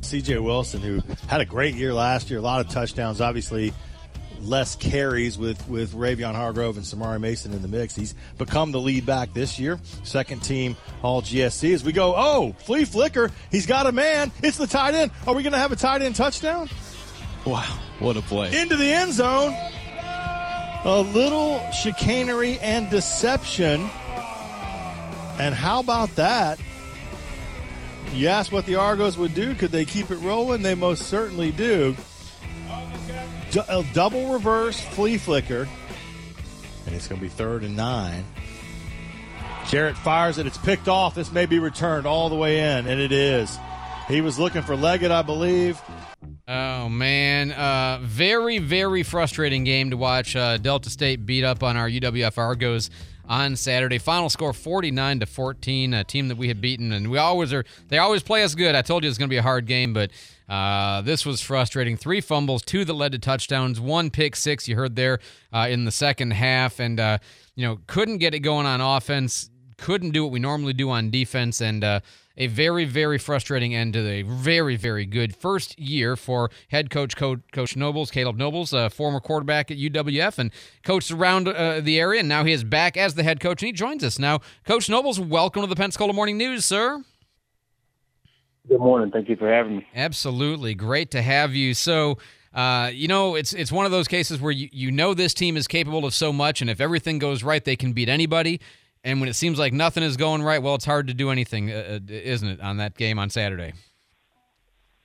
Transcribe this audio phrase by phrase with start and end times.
[0.00, 3.72] CJ Wilson, who had a great year last year, a lot of touchdowns, obviously
[4.40, 7.94] less carries with, with Ravion Hargrove and Samari Mason in the mix.
[7.94, 9.78] He's become the lead back this year.
[10.04, 11.74] Second team all GSC.
[11.74, 13.30] As we go, oh, flea flicker.
[13.50, 14.32] He's got a man.
[14.42, 15.10] It's the tight end.
[15.26, 16.68] Are we going to have a tight end touchdown?
[17.44, 17.78] Wow.
[17.98, 18.60] What a play.
[18.60, 19.54] Into the end zone.
[20.84, 23.90] A little chicanery and deception
[25.38, 26.58] and how about that?
[28.12, 29.54] You asked what the Argos would do.
[29.54, 30.62] Could they keep it rolling?
[30.62, 31.94] They most certainly do.
[33.50, 35.68] D- a double reverse flea flicker.
[36.86, 38.24] And it's going to be third and nine.
[39.68, 40.46] Jarrett fires it.
[40.46, 41.14] It's picked off.
[41.14, 43.58] This may be returned all the way in, and it is.
[44.08, 45.78] He was looking for Leggett, I believe.
[46.50, 50.34] Oh man, uh, very very frustrating game to watch.
[50.34, 52.88] Uh, Delta State beat up on our UWF Argos
[53.28, 53.98] on Saturday.
[53.98, 55.94] Final score 49 to 14.
[55.94, 57.64] A team that we had beaten, and we always are.
[57.88, 58.74] They always play us good.
[58.74, 60.10] I told you it's going to be a hard game, but
[60.48, 61.96] uh, this was frustrating.
[61.96, 64.66] Three fumbles, two that led to touchdowns, one pick six.
[64.66, 65.18] You heard there
[65.52, 67.18] uh, in the second half, and uh,
[67.54, 69.50] you know couldn't get it going on offense.
[69.78, 72.00] Couldn't do what we normally do on defense, and uh,
[72.38, 77.16] a very, very frustrating end to a very, very good first year for head coach
[77.16, 80.52] Coach, coach Nobles, Kaleb Nobles, a former quarterback at UWF and
[80.84, 82.20] coached around uh, the area.
[82.20, 84.40] And now he is back as the head coach, and he joins us now.
[84.64, 87.02] Coach Nobles, welcome to the Pensacola Morning News, sir.
[88.68, 89.10] Good morning.
[89.10, 89.86] Thank you for having me.
[89.94, 91.74] Absolutely, great to have you.
[91.74, 92.18] So.
[92.54, 95.54] Uh, you know, it's it's one of those cases where you, you know this team
[95.54, 98.58] is capable of so much, and if everything goes right, they can beat anybody.
[99.04, 101.70] And when it seems like nothing is going right, well, it's hard to do anything,
[101.70, 103.72] uh, uh isn't it, on that game on Saturday?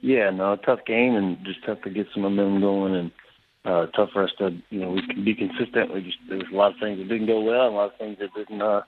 [0.00, 3.10] Yeah, no, tough game and just tough to get some momentum going and
[3.64, 5.92] uh, tough for us to, you know, we can be consistent.
[5.92, 7.92] We just there was a lot of things that didn't go well, and a lot
[7.92, 8.82] of things that didn't uh,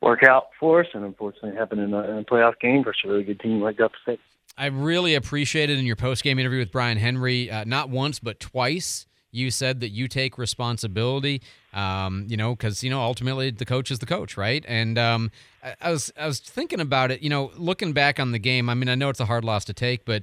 [0.00, 3.08] work out for us, and unfortunately happened in a, in a playoff game versus a
[3.08, 4.20] really good team like Delta State.
[4.56, 8.38] I really appreciated in your post game interview with Brian Henry, uh, not once but
[8.38, 11.42] twice you said that you take responsibility.
[11.72, 14.64] Um, you know, because you know ultimately the coach is the coach, right?
[14.68, 15.30] And um,
[15.62, 17.22] I, I, was I was thinking about it.
[17.22, 18.68] You know, looking back on the game.
[18.68, 20.22] I mean, I know it's a hard loss to take, but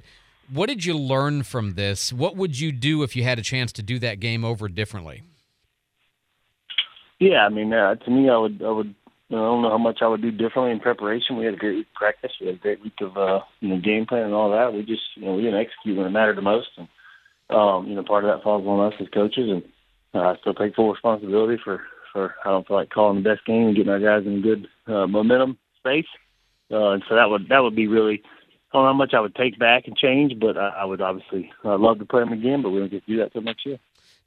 [0.52, 2.12] what did you learn from this?
[2.12, 5.22] What would you do if you had a chance to do that game over differently?
[7.18, 8.94] Yeah, I mean, uh, to me, I would I would
[9.30, 11.36] I don't know how much I would do differently in preparation.
[11.36, 12.32] We had a great week of practice.
[12.40, 14.74] We had a great week of uh, you know game plan and all that.
[14.74, 16.68] We just you know we didn't execute when it mattered the most.
[16.76, 16.88] And
[17.52, 19.62] um, you know, part of that falls on us as coaches, and
[20.14, 21.82] uh, I still take full responsibility for
[22.12, 24.66] for I don't feel like calling the best game and getting our guys in good
[24.86, 26.06] uh, momentum space.
[26.70, 28.22] Uh, and so that would that would be really
[28.72, 31.00] I don't know how much I would take back and change, but I, I would
[31.00, 33.42] obviously uh, love to play them again, but we don't get to do that till
[33.42, 33.78] next year.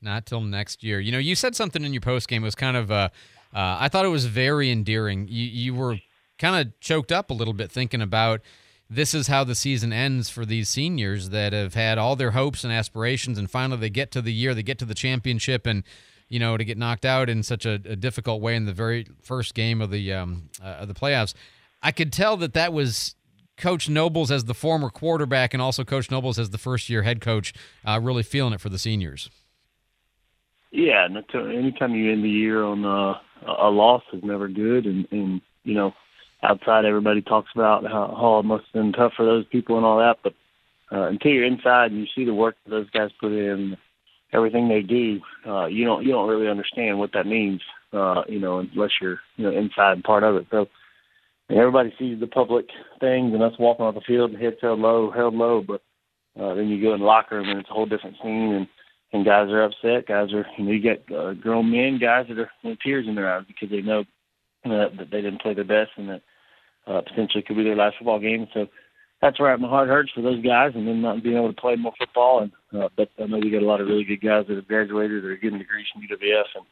[0.02, 1.00] Not till next year.
[1.00, 3.10] You know, you said something in your post game was kind of uh,
[3.54, 5.28] uh, I thought it was very endearing.
[5.28, 5.98] You you were
[6.38, 8.42] kind of choked up a little bit thinking about
[8.90, 12.64] this is how the season ends for these seniors that have had all their hopes
[12.64, 15.84] and aspirations, and finally they get to the year, they get to the championship, and
[16.30, 19.08] you know to get knocked out in such a, a difficult way in the very
[19.22, 21.34] first game of the um, uh, of the playoffs.
[21.82, 23.16] I could tell that that was
[23.58, 27.22] Coach Nobles as the former quarterback, and also Coach Nobles as the first year head
[27.22, 27.54] coach,
[27.86, 29.30] uh, really feeling it for the seniors.
[30.72, 33.18] Yeah, anytime you end the year on uh,
[33.48, 35.94] a loss is never good, and, and you know
[36.44, 39.86] outside everybody talks about how, how it must have been tough for those people and
[39.86, 40.34] all that, but
[40.92, 43.76] uh, until you're inside and you see the work that those guys put in,
[44.34, 47.62] everything they do, uh, you don't you don't really understand what that means,
[47.94, 50.46] uh, you know, unless you're you know inside and part of it.
[50.52, 50.68] So
[51.50, 52.68] everybody sees the public
[53.00, 55.82] things and us walking off the field and heads held low, held low, but
[56.40, 58.68] uh, then you go in the locker room and it's a whole different scene and
[59.14, 60.08] and guys are upset.
[60.08, 63.16] Guys are you know you get uh, grown men, guys that are know, tears in
[63.16, 64.04] their eyes because they know
[64.72, 66.22] uh, that they didn't play their best and that
[66.88, 68.48] uh, potentially could be their last football game.
[68.54, 68.68] So
[69.22, 71.76] that's where my heart hurts for those guys, and then not being able to play
[71.76, 72.42] more football.
[72.42, 74.68] And uh, but I know we got a lot of really good guys that have
[74.68, 76.66] graduated or are getting degrees from UWF, and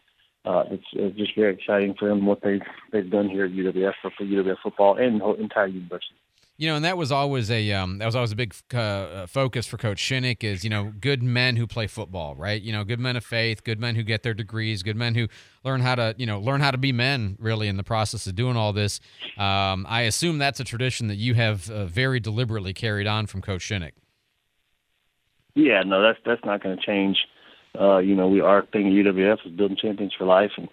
[0.45, 2.61] uh, it's, it's just very exciting for them what they've
[2.91, 6.15] they've done here at UWF for, for UWF football and the whole entire university.
[6.63, 9.27] You know, and that was always a um, that was always a big uh, uh,
[9.27, 12.61] focus for Coach Shinnick is you know good men who play football, right?
[12.61, 15.27] You know, good men of faith, good men who get their degrees, good men who
[15.65, 18.35] learn how to you know learn how to be men really in the process of
[18.35, 19.01] doing all this.
[19.37, 23.41] Um, I assume that's a tradition that you have uh, very deliberately carried on from
[23.41, 23.91] Coach Shinnick.
[25.55, 27.17] Yeah, no, that's that's not going to change.
[27.77, 30.69] Uh, you know, we our thing at UWF is building champions for life, and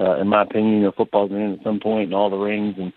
[0.00, 2.28] uh, in my opinion, you know, football's going to end at some point, and all
[2.28, 2.92] the rings and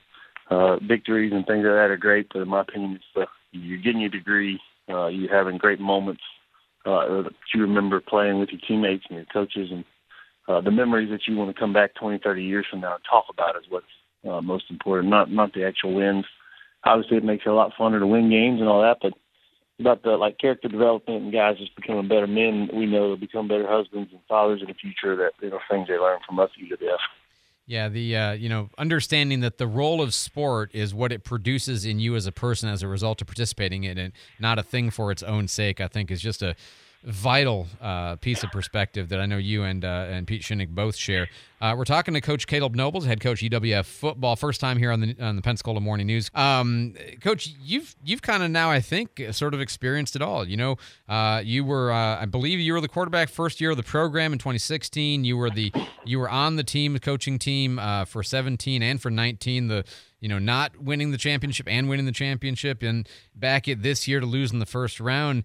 [0.52, 3.26] uh, victories and things like that are great, but in my opinion, it's the,
[3.58, 4.60] you're getting your degree,
[4.90, 6.22] uh, you're having great moments
[6.86, 9.86] uh, that you remember playing with your teammates and your coaches, and
[10.48, 13.04] uh, the memories that you want to come back 20, 30 years from now and
[13.10, 13.86] talk about is what's
[14.30, 16.26] uh, most important, not not the actual wins.
[16.84, 19.14] Obviously, it makes it a lot funner to win games and all that, but
[19.80, 22.70] about the like character development and guys just becoming better men.
[22.74, 25.16] We know they'll become better husbands and fathers in the future.
[25.16, 26.98] That you know things they learn from us at UWF.
[27.72, 31.86] Yeah, the uh, you know understanding that the role of sport is what it produces
[31.86, 34.90] in you as a person as a result of participating in it, not a thing
[34.90, 35.80] for its own sake.
[35.80, 36.58] I think is just a
[37.04, 40.96] vital uh, piece of perspective that I know you and uh, and Pete Shinnick both
[40.96, 41.28] share.
[41.60, 45.02] Uh, we're talking to Coach Kaleb Nobles, head coach UWF football, first time here on
[45.02, 46.30] the on the Pensacola Morning News.
[46.34, 50.48] Um, coach, you've you've kind of now I think sort of experienced it all.
[50.48, 50.78] You know,
[51.10, 54.34] uh, you were uh, I believe you were the quarterback first year of the program
[54.34, 55.24] in 2016.
[55.24, 55.72] You were the
[56.06, 59.68] you were on the team, coaching team uh, for 17 and for 19.
[59.68, 59.86] The
[60.20, 64.20] you know, not winning the championship and winning the championship, and back at this year
[64.20, 65.44] to lose in the first round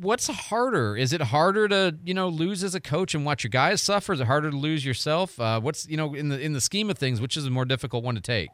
[0.00, 0.96] what's harder?
[0.96, 4.12] Is it harder to you know lose as a coach and watch your guys suffer?
[4.12, 5.40] Is it harder to lose yourself?
[5.40, 7.64] Uh, what's you know in the in the scheme of things, which is a more
[7.64, 8.50] difficult one to take?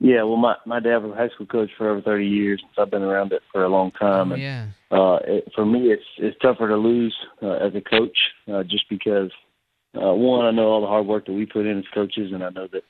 [0.00, 2.82] Yeah, well, my my dad was a high school coach for over thirty years, so
[2.82, 4.32] I've been around it for a long time.
[4.32, 4.66] Oh, and, yeah.
[4.90, 8.16] Uh, it, for me, it's it's tougher to lose uh, as a coach,
[8.52, 9.30] uh, just because
[9.94, 12.44] uh, one, I know all the hard work that we put in as coaches, and
[12.44, 12.82] I know that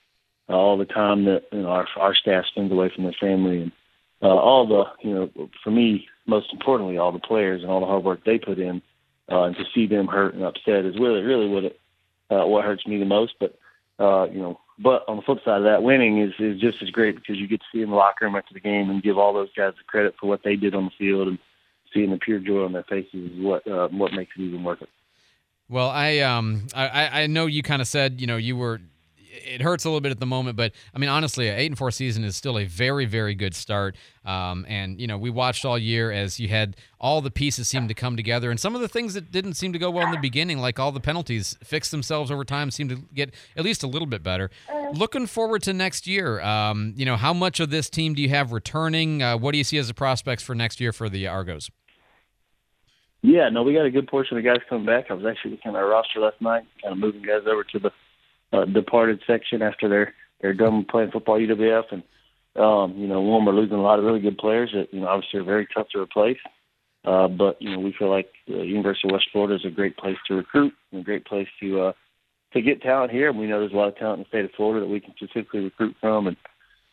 [0.48, 3.62] uh, all the time that you know our our staff spends away from their family
[3.62, 3.72] and
[4.22, 7.86] uh, all the you know for me most importantly all the players and all the
[7.86, 8.82] hard work they put in
[9.30, 11.80] uh, and to see them hurt and upset is really really what it
[12.30, 13.58] uh, what hurts me the most but
[13.98, 16.90] uh, you know but on the flip side of that winning is is just as
[16.90, 19.18] great because you get to see in the locker room after the game and give
[19.18, 21.38] all those guys the credit for what they did on the field and
[21.92, 24.82] seeing the pure joy on their faces is what uh, what makes it even worth
[24.82, 24.88] it.
[25.68, 28.80] Well, I um I I know you kind of said you know you were
[29.34, 31.78] it hurts a little bit at the moment, but I mean, honestly, an eight and
[31.78, 33.96] four season is still a very, very good start.
[34.24, 37.88] Um, and you know, we watched all year as you had all the pieces seem
[37.88, 40.12] to come together, and some of the things that didn't seem to go well in
[40.12, 43.82] the beginning, like all the penalties, fixed themselves over time, seem to get at least
[43.82, 44.50] a little bit better.
[44.92, 48.28] Looking forward to next year, um, you know, how much of this team do you
[48.30, 49.22] have returning?
[49.22, 51.70] Uh, what do you see as the prospects for next year for the Argos?
[53.22, 55.06] Yeah, no, we got a good portion of guys coming back.
[55.08, 57.78] I was actually looking at our roster last night, kind of moving guys over to
[57.78, 57.90] the
[58.54, 62.02] uh, departed section after they're they're done playing football UWF, and
[62.56, 65.08] um, you know, one we're losing a lot of really good players that you know
[65.08, 66.38] obviously are very tough to replace.
[67.04, 69.96] Uh, but you know, we feel like the University of West Florida is a great
[69.96, 71.92] place to recruit and a great place to uh,
[72.54, 73.28] to get talent here.
[73.28, 75.00] And we know there's a lot of talent in the state of Florida that we
[75.00, 76.28] can specifically recruit from.
[76.28, 76.36] And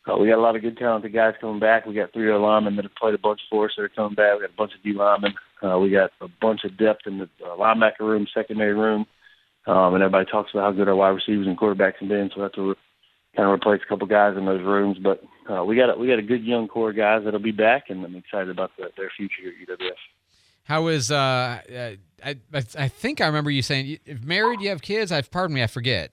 [0.10, 1.86] uh, we got a lot of good talented guys coming back.
[1.86, 4.16] We got three other linemen that have played a bunch for us that are coming
[4.16, 4.36] back.
[4.36, 5.34] We got a bunch of D linemen.
[5.62, 9.06] Uh, we got a bunch of depth in the uh, linebacker room, secondary room.
[9.72, 12.42] Um, and everybody talks about how good our wide receivers and quarterbacks have been, so
[12.42, 12.76] we have to re-
[13.38, 14.98] kind of replace a couple guys in those rooms.
[15.00, 17.52] But uh, we got a, we got a good young core of guys that'll be
[17.52, 19.92] back, and I'm excited about the, their future here at UWF.
[20.66, 21.92] How is uh, uh
[22.22, 25.10] I I think I remember you saying if married, you have kids.
[25.10, 26.12] I've pardon me, I forget.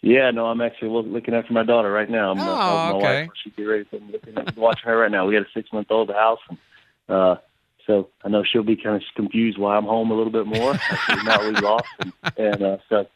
[0.00, 2.30] Yeah, no, I'm actually looking after my daughter right now.
[2.30, 3.22] I'm oh, uh, my okay.
[3.22, 3.30] wife.
[3.42, 3.84] She get ready.
[3.90, 5.26] So I'm looking at, watching her right now.
[5.26, 6.58] We got a six month old house, and
[7.08, 7.36] uh,
[7.86, 10.74] so I know she'll be kind of confused why I'm home a little bit more.
[11.06, 13.06] She's not we lost, and, and uh, so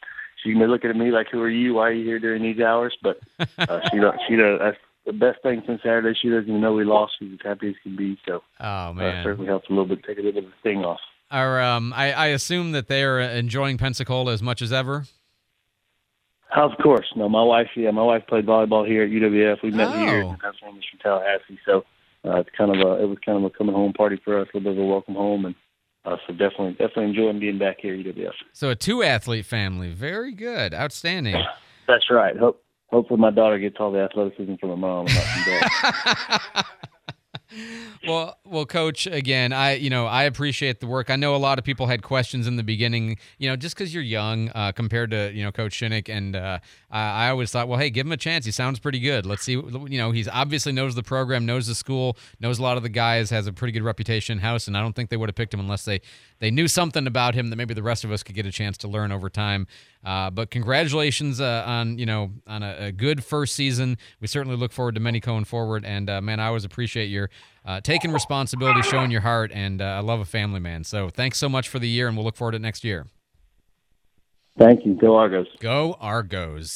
[0.43, 1.75] she's gonna be looking at me like, "Who are you?
[1.75, 3.19] Why are you here during these hours?" But
[3.57, 3.99] uh, she.
[4.27, 4.59] She does.
[4.59, 6.17] That's the best thing since Saturday.
[6.21, 7.13] She doesn't even know we lost.
[7.19, 8.17] She's as happy as can be.
[8.27, 9.23] So Oh uh, man.
[9.23, 10.99] certainly helps a little bit, take a little bit of the sting off.
[11.31, 15.05] Are um I, I assume that they're enjoying Pensacola as much as ever.
[16.55, 17.29] Of course, no.
[17.29, 19.61] My wife, yeah, my wife played volleyball here at UWF.
[19.61, 19.97] We met Oh.
[19.99, 21.85] here Pennsylvania from Tallahassee, so
[22.25, 24.47] uh, it's kind of a it was kind of a coming home party for us,
[24.53, 25.55] a little bit of a welcome home, and
[26.05, 28.33] uh, so definitely definitely enjoying being back here at UWF.
[28.53, 29.91] So a two athlete family.
[29.91, 30.73] Very good.
[30.73, 31.35] Outstanding.
[31.87, 32.37] That's right.
[32.37, 36.65] Hope hopefully my daughter gets all the athleticism from her mom and not from dad.
[38.07, 41.09] well, well, coach, again, I, you know, I appreciate the work.
[41.09, 43.93] I know a lot of people had questions in the beginning, you know, just because
[43.93, 47.67] you're young uh, compared to, you know, Coach Shinnick, and uh, I, I always thought,
[47.67, 48.45] well, hey, give him a chance.
[48.45, 49.25] He sounds pretty good.
[49.25, 52.77] Let's see, you know, he's obviously knows the program, knows the school, knows a lot
[52.77, 55.17] of the guys, has a pretty good reputation in house, and I don't think they
[55.17, 56.01] would have picked him unless they
[56.39, 58.77] they knew something about him that maybe the rest of us could get a chance
[58.79, 59.67] to learn over time.
[60.03, 63.97] Uh, but congratulations uh, on you know on a, a, good first season.
[64.21, 65.83] We certainly look forward to many going forward.
[65.83, 67.29] And uh, man, I always appreciate your
[67.65, 70.83] uh, taking responsibility, showing your heart, and uh, I love a family man.
[70.83, 73.05] So thanks so much for the year, and we'll look forward to next year.
[74.57, 74.93] Thank you.
[74.93, 75.47] Go Argos.
[75.59, 76.71] Go Argos.